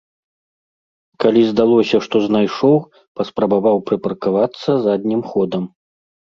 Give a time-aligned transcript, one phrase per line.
[1.23, 2.75] Калі здалося, што знайшоў,
[3.21, 5.63] паспрабаваў прыпаркавацца заднім ходам.